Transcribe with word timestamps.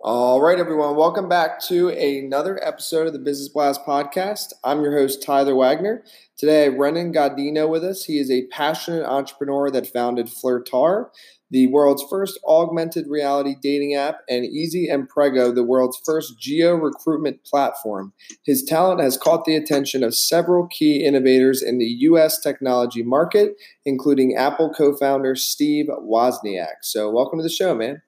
All 0.00 0.40
right, 0.40 0.60
everyone, 0.60 0.94
welcome 0.94 1.28
back 1.28 1.60
to 1.62 1.88
another 1.88 2.64
episode 2.64 3.08
of 3.08 3.12
the 3.12 3.18
Business 3.18 3.48
Blast 3.48 3.84
podcast. 3.84 4.52
I'm 4.62 4.80
your 4.80 4.92
host, 4.92 5.20
Tyler 5.24 5.56
Wagner. 5.56 6.04
Today, 6.36 6.60
I 6.60 6.64
have 6.66 6.74
Renan 6.74 7.12
Godinho 7.12 7.68
with 7.68 7.82
us. 7.82 8.04
He 8.04 8.20
is 8.20 8.30
a 8.30 8.46
passionate 8.46 9.04
entrepreneur 9.04 9.72
that 9.72 9.88
founded 9.88 10.28
Flirtar, 10.28 11.06
the 11.50 11.66
world's 11.66 12.04
first 12.08 12.38
augmented 12.46 13.06
reality 13.08 13.56
dating 13.60 13.96
app, 13.96 14.20
and 14.28 14.44
Easy 14.44 14.86
and 14.86 15.08
Prego, 15.08 15.50
the 15.50 15.64
world's 15.64 16.00
first 16.06 16.38
geo 16.38 16.76
recruitment 16.76 17.44
platform. 17.44 18.12
His 18.44 18.62
talent 18.62 19.00
has 19.00 19.16
caught 19.16 19.46
the 19.46 19.56
attention 19.56 20.04
of 20.04 20.14
several 20.14 20.68
key 20.68 21.04
innovators 21.04 21.60
in 21.60 21.78
the 21.78 21.96
U.S. 22.02 22.38
technology 22.38 23.02
market, 23.02 23.56
including 23.84 24.36
Apple 24.36 24.72
co 24.72 24.94
founder 24.94 25.34
Steve 25.34 25.86
Wozniak. 25.88 26.82
So, 26.82 27.10
welcome 27.10 27.40
to 27.40 27.42
the 27.42 27.48
show, 27.48 27.74
man. 27.74 28.02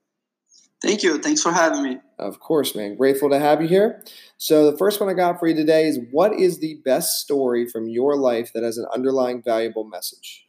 Thank 0.83 1.03
you. 1.03 1.19
Thanks 1.19 1.43
for 1.43 1.53
having 1.53 1.83
me. 1.83 1.99
Of 2.19 2.41
course, 2.41 2.75
man. 2.75 2.97
Grateful 2.97 3.29
to 3.31 3.39
have 3.39 3.61
you 3.61 3.69
here. 3.69 4.03
So, 4.39 4.71
the 4.71 4.79
first 4.79 5.01
one 5.01 5.11
I 5.11 5.15
got 5.15 5.39
for 5.39 5.47
you 5.47 5.55
today 5.55 5.87
is 5.87 5.99
what 6.11 6.33
is 6.33 6.59
the 6.59 6.81
best 6.85 7.21
story 7.21 7.67
from 7.67 7.89
your 7.89 8.17
life 8.17 8.53
that 8.55 8.63
has 8.63 8.79
an 8.79 8.87
underlying 8.95 9.43
valuable 9.43 9.85
message? 9.85 10.47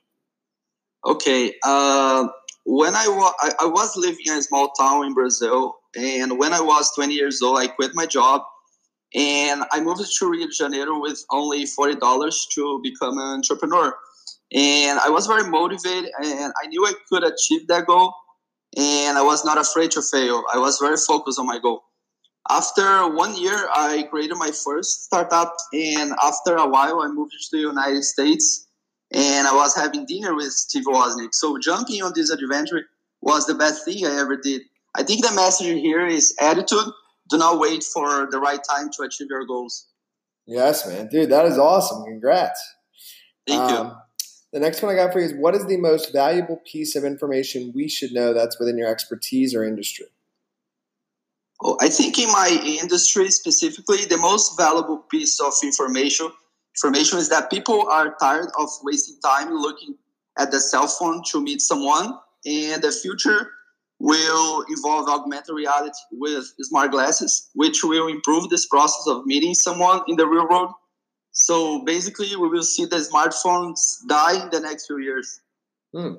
Okay. 1.05 1.53
Uh, 1.65 2.27
when 2.65 2.95
I, 2.95 3.07
wa- 3.07 3.33
I, 3.39 3.51
I 3.61 3.65
was 3.65 3.97
living 3.97 4.23
in 4.25 4.33
a 4.33 4.41
small 4.41 4.69
town 4.79 5.05
in 5.05 5.13
Brazil, 5.13 5.75
and 5.97 6.39
when 6.39 6.53
I 6.53 6.61
was 6.61 6.93
20 6.95 7.13
years 7.13 7.41
old, 7.41 7.57
I 7.57 7.67
quit 7.67 7.91
my 7.93 8.05
job 8.05 8.43
and 9.13 9.63
I 9.71 9.81
moved 9.81 10.01
to 10.19 10.29
Rio 10.29 10.47
de 10.47 10.53
Janeiro 10.53 10.99
with 10.99 11.23
only 11.31 11.65
$40 11.65 12.47
to 12.55 12.79
become 12.81 13.17
an 13.17 13.39
entrepreneur. 13.39 13.93
And 14.53 14.99
I 14.99 15.09
was 15.09 15.27
very 15.27 15.49
motivated, 15.49 16.11
and 16.21 16.53
I 16.61 16.67
knew 16.67 16.85
I 16.85 16.93
could 17.09 17.23
achieve 17.23 17.67
that 17.67 17.87
goal 17.87 18.13
and 18.77 19.17
I 19.17 19.21
was 19.21 19.43
not 19.45 19.57
afraid 19.57 19.91
to 19.91 20.01
fail. 20.01 20.43
I 20.53 20.57
was 20.57 20.79
very 20.79 20.97
focused 20.97 21.39
on 21.39 21.45
my 21.47 21.59
goal. 21.59 21.83
After 22.49 23.07
one 23.13 23.35
year, 23.37 23.67
I 23.73 24.03
created 24.09 24.35
my 24.37 24.51
first 24.51 25.03
startup, 25.05 25.55
and 25.73 26.13
after 26.23 26.55
a 26.55 26.67
while, 26.67 27.01
I 27.01 27.07
moved 27.07 27.33
to 27.33 27.57
the 27.57 27.61
United 27.61 28.03
States, 28.03 28.67
and 29.11 29.47
I 29.47 29.53
was 29.53 29.75
having 29.75 30.05
dinner 30.05 30.33
with 30.35 30.51
Steve 30.51 30.85
Wozniak. 30.85 31.33
So 31.33 31.57
jumping 31.59 32.01
on 32.01 32.13
this 32.15 32.31
adventure 32.31 32.85
was 33.21 33.45
the 33.45 33.53
best 33.55 33.85
thing 33.85 34.05
I 34.05 34.19
ever 34.19 34.37
did. 34.37 34.63
I 34.95 35.03
think 35.03 35.23
the 35.25 35.33
message 35.35 35.67
here 35.67 36.05
is 36.05 36.35
attitude. 36.39 36.85
Do 37.29 37.37
not 37.37 37.59
wait 37.59 37.83
for 37.83 38.27
the 38.29 38.39
right 38.39 38.59
time 38.67 38.89
to 38.97 39.03
achieve 39.03 39.27
your 39.29 39.45
goals. 39.45 39.87
Yes, 40.47 40.85
man, 40.87 41.07
dude, 41.09 41.29
that 41.29 41.45
is 41.45 41.57
awesome. 41.57 42.03
Congrats. 42.03 42.59
Thank 43.47 43.61
Um, 43.61 43.87
you. 43.87 43.95
The 44.53 44.59
next 44.59 44.81
one 44.81 44.91
I 44.91 44.95
got 44.95 45.13
for 45.13 45.19
you 45.19 45.25
is 45.25 45.33
what 45.33 45.55
is 45.55 45.65
the 45.65 45.77
most 45.77 46.11
valuable 46.11 46.61
piece 46.65 46.95
of 46.95 47.05
information 47.05 47.71
we 47.73 47.87
should 47.87 48.11
know 48.11 48.33
that's 48.33 48.59
within 48.59 48.77
your 48.77 48.89
expertise 48.89 49.55
or 49.55 49.63
industry? 49.63 50.07
Well, 51.61 51.77
I 51.79 51.89
think 51.89 52.19
in 52.19 52.27
my 52.31 52.59
industry 52.81 53.29
specifically, 53.29 54.05
the 54.05 54.17
most 54.17 54.57
valuable 54.57 54.97
piece 54.97 55.39
of 55.39 55.53
information 55.63 56.31
information 56.75 57.19
is 57.19 57.29
that 57.29 57.49
people 57.49 57.87
are 57.89 58.15
tired 58.19 58.49
of 58.57 58.69
wasting 58.83 59.17
time 59.23 59.53
looking 59.53 59.95
at 60.37 60.51
the 60.51 60.59
cell 60.59 60.87
phone 60.87 61.21
to 61.29 61.41
meet 61.41 61.61
someone, 61.61 62.17
and 62.45 62.81
the 62.81 62.91
future 62.91 63.51
will 63.99 64.65
involve 64.69 65.07
augmented 65.07 65.53
reality 65.53 65.99
with 66.13 66.45
smart 66.61 66.91
glasses, 66.91 67.49
which 67.53 67.83
will 67.83 68.07
improve 68.07 68.49
this 68.49 68.65
process 68.67 69.05
of 69.07 69.25
meeting 69.25 69.53
someone 69.53 70.01
in 70.07 70.15
the 70.15 70.25
real 70.25 70.47
world. 70.47 70.71
So 71.31 71.83
basically, 71.83 72.35
we 72.35 72.49
will 72.49 72.63
see 72.63 72.85
the 72.85 72.97
smartphones 72.97 74.05
die 74.07 74.43
in 74.43 74.49
the 74.49 74.59
next 74.59 74.87
few 74.87 74.97
years. 74.97 75.41
Hmm. 75.93 76.15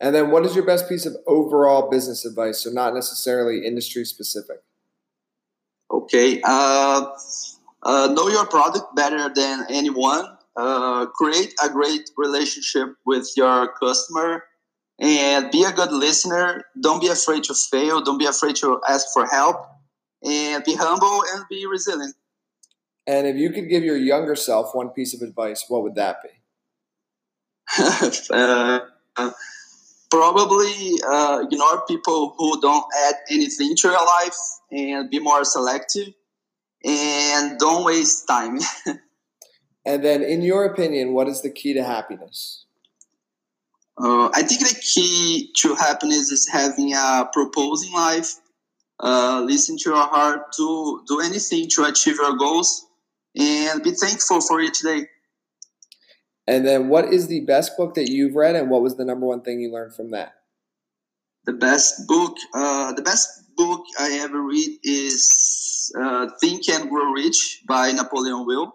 And 0.00 0.14
then 0.14 0.30
what 0.30 0.44
is 0.44 0.54
your 0.54 0.66
best 0.66 0.88
piece 0.88 1.06
of 1.06 1.16
overall 1.26 1.88
business 1.88 2.24
advice? 2.24 2.62
So 2.64 2.70
not 2.70 2.94
necessarily 2.94 3.66
industry 3.66 4.04
specific. 4.04 4.58
Okay. 5.90 6.40
Uh, 6.44 7.06
uh, 7.82 8.12
know 8.12 8.28
your 8.28 8.46
product 8.46 8.94
better 8.94 9.32
than 9.34 9.66
anyone. 9.68 10.26
Uh, 10.56 11.06
create 11.06 11.54
a 11.64 11.68
great 11.68 12.10
relationship 12.16 12.94
with 13.04 13.28
your 13.36 13.72
customer 13.74 14.44
and 15.00 15.50
be 15.50 15.64
a 15.64 15.72
good 15.72 15.90
listener. 15.90 16.64
Don't 16.80 17.00
be 17.00 17.08
afraid 17.08 17.44
to 17.44 17.54
fail. 17.54 18.00
Don't 18.00 18.18
be 18.18 18.26
afraid 18.26 18.56
to 18.56 18.80
ask 18.88 19.06
for 19.12 19.26
help 19.26 19.56
and 20.22 20.62
be 20.64 20.74
humble 20.74 21.22
and 21.32 21.44
be 21.50 21.66
resilient. 21.66 22.14
And 23.06 23.26
if 23.26 23.36
you 23.36 23.50
could 23.50 23.68
give 23.68 23.84
your 23.84 23.96
younger 23.96 24.34
self 24.34 24.74
one 24.74 24.90
piece 24.90 25.14
of 25.14 25.20
advice, 25.26 25.64
what 25.68 25.82
would 25.82 25.94
that 25.96 26.18
be? 26.22 26.30
uh, 28.30 28.80
probably 30.10 30.92
uh, 31.06 31.40
ignore 31.42 31.84
people 31.86 32.34
who 32.38 32.60
don't 32.60 32.86
add 33.06 33.14
anything 33.30 33.74
to 33.76 33.88
your 33.88 34.04
life 34.04 34.36
and 34.70 35.10
be 35.10 35.18
more 35.18 35.44
selective 35.44 36.08
and 36.84 37.58
don't 37.58 37.84
waste 37.84 38.26
time. 38.26 38.58
And 39.86 40.02
then, 40.02 40.22
in 40.22 40.42
your 40.42 40.64
opinion, 40.64 41.12
what 41.12 41.28
is 41.28 41.42
the 41.42 41.50
key 41.50 41.74
to 41.74 41.84
happiness? 41.84 42.64
Uh, 43.98 44.30
I 44.32 44.42
think 44.42 44.60
the 44.60 44.80
key 44.80 45.52
to 45.58 45.74
happiness 45.74 46.32
is 46.32 46.48
having 46.48 46.94
a 46.94 47.28
proposing 47.32 47.92
life, 47.92 48.34
uh, 48.98 49.42
listen 49.44 49.76
to 49.78 49.90
your 49.90 50.06
heart, 50.06 50.52
do 50.56 51.02
do 51.06 51.20
anything 51.20 51.68
to 51.74 51.84
achieve 51.84 52.16
your 52.16 52.36
goals, 52.36 52.86
and 53.38 53.82
be 53.82 53.92
thankful 53.92 54.40
for 54.40 54.60
each 54.60 54.80
day. 54.80 55.06
And 56.46 56.66
then, 56.66 56.88
what 56.88 57.06
is 57.06 57.28
the 57.28 57.40
best 57.40 57.76
book 57.76 57.94
that 57.94 58.10
you've 58.10 58.34
read, 58.34 58.54
and 58.54 58.70
what 58.70 58.82
was 58.82 58.96
the 58.96 59.04
number 59.04 59.26
one 59.26 59.42
thing 59.42 59.60
you 59.60 59.72
learned 59.72 59.94
from 59.94 60.10
that? 60.10 60.34
The 61.46 61.54
best 61.54 62.06
book, 62.06 62.36
uh, 62.54 62.92
the 62.92 63.02
best 63.02 63.28
book 63.56 63.84
I 63.98 64.18
ever 64.22 64.40
read 64.42 64.78
is 64.82 65.92
uh, 65.98 66.28
Think 66.40 66.68
and 66.68 66.90
Grow 66.90 67.12
Rich 67.12 67.62
by 67.66 67.92
Napoleon 67.92 68.46
Hill. 68.48 68.74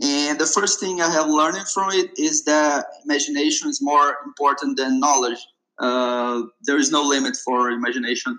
And 0.00 0.38
the 0.38 0.46
first 0.46 0.78
thing 0.78 1.00
I 1.00 1.10
have 1.10 1.26
learned 1.26 1.66
from 1.68 1.90
it 1.90 2.10
is 2.16 2.44
that 2.44 2.86
imagination 3.04 3.68
is 3.68 3.82
more 3.82 4.16
important 4.24 4.76
than 4.76 5.00
knowledge. 5.00 5.38
Uh, 5.78 6.42
there 6.62 6.78
is 6.78 6.90
no 6.92 7.02
limit 7.02 7.36
for 7.44 7.70
imagination. 7.70 8.38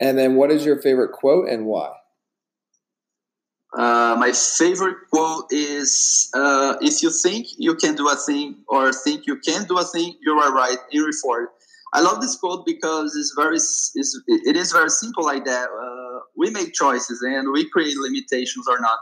And 0.00 0.16
then, 0.16 0.36
what 0.36 0.50
is 0.50 0.64
your 0.64 0.80
favorite 0.80 1.12
quote 1.12 1.48
and 1.48 1.66
why? 1.66 1.92
Uh, 3.76 4.16
my 4.18 4.32
favorite 4.32 4.96
quote 5.12 5.44
is 5.50 6.30
uh, 6.34 6.76
If 6.80 7.02
you 7.02 7.10
think 7.10 7.46
you 7.58 7.74
can 7.74 7.94
do 7.94 8.08
a 8.08 8.16
thing 8.16 8.56
or 8.68 8.92
think 8.92 9.26
you 9.26 9.36
can 9.36 9.64
do 9.64 9.78
a 9.78 9.84
thing, 9.84 10.14
you 10.22 10.32
are 10.38 10.54
right. 10.54 10.78
Henry 10.92 11.12
Ford. 11.22 11.48
I 11.92 12.00
love 12.00 12.20
this 12.20 12.36
quote 12.36 12.66
because 12.66 13.14
it's 13.16 13.34
very, 13.36 13.56
it's, 13.56 13.92
it 14.26 14.56
is 14.56 14.72
very 14.72 14.90
simple 14.90 15.24
like 15.24 15.44
that. 15.44 15.68
Uh, 15.68 16.20
we 16.36 16.50
make 16.50 16.74
choices 16.74 17.22
and 17.22 17.50
we 17.52 17.68
create 17.68 17.96
limitations 17.96 18.66
or 18.68 18.78
not. 18.78 18.98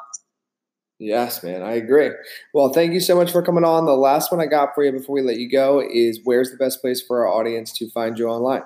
Yes, 0.99 1.43
man, 1.43 1.63
I 1.63 1.73
agree. 1.73 2.11
Well, 2.55 2.73
thank 2.73 2.93
you 2.93 3.01
so 3.01 3.17
much 3.17 3.31
for 3.31 3.43
coming 3.43 3.65
on. 3.65 3.85
The 3.85 3.93
last 3.93 4.33
one 4.33 4.41
I 4.41 4.47
got 4.47 4.75
for 4.75 4.83
you 4.83 4.93
before 4.93 5.15
we 5.15 5.23
let 5.23 5.37
you 5.37 5.51
go 5.51 5.83
is 5.83 6.21
where's 6.25 6.51
the 6.51 6.57
best 6.57 6.81
place 6.81 7.03
for 7.03 7.27
our 7.27 7.33
audience 7.33 7.73
to 7.75 7.91
find 7.91 8.19
you 8.19 8.29
online? 8.29 8.63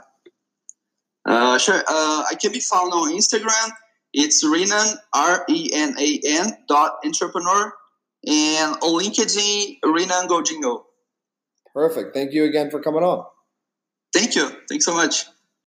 Uh, 1.25 1.59
sure. 1.59 1.83
Uh, 1.89 2.25
I 2.31 2.35
can 2.41 2.53
be 2.53 2.61
found 2.61 2.93
on 2.93 3.13
Instagram. 3.13 3.71
It's 4.13 4.45
Renan, 4.45 4.97
R 5.15 5.45
E 5.49 5.71
N 5.73 5.95
A 5.99 6.21
N 6.27 6.57
dot 6.69 6.99
entrepreneur. 7.05 7.73
And 8.27 8.77
on 8.83 9.03
LinkedIn, 9.03 9.79
Renan 9.85 10.29
Godinho. 10.29 10.83
Perfect. 11.73 12.15
Thank 12.15 12.33
you 12.33 12.45
again 12.45 12.71
for 12.71 12.81
coming 12.81 13.03
on. 13.03 13.25
Thank 14.13 14.35
you. 14.35 14.51
Thanks 14.69 14.85
so 14.85 14.93
much. 14.93 15.25